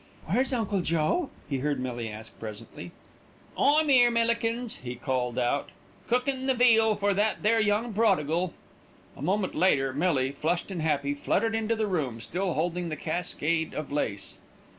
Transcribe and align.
"Where's 0.25 0.51
Uncle 0.51 0.81
Joe?" 0.81 1.29
he 1.47 1.59
heard 1.59 1.79
Millie 1.79 2.09
ask 2.09 2.39
presently. 2.39 2.91
"I'm 3.55 3.87
'ere, 3.91 4.09
Millikins," 4.09 4.77
he 4.77 4.95
called 4.95 5.37
out, 5.37 5.69
"cookin' 6.07 6.47
the 6.47 6.55
veal 6.55 6.95
for 6.95 7.13
that 7.13 7.43
there 7.43 7.59
young 7.59 7.93
prodigal." 7.93 8.55
A 9.15 9.21
moment 9.21 9.53
later 9.53 9.93
Millie, 9.93 10.31
flushed 10.31 10.71
and 10.71 10.81
happy, 10.81 11.13
fluttered 11.13 11.53
into 11.53 11.75
the 11.75 11.85
room, 11.85 12.19
still 12.19 12.53
holding 12.53 12.89
the 12.89 12.95
cascade 12.95 13.75
of 13.75 13.91
lace. 13.91 14.39